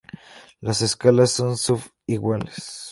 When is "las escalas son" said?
0.61-1.57